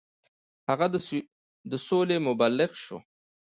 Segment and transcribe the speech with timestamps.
[0.69, 0.87] هغه
[1.71, 2.97] د سولې مبلغ شو.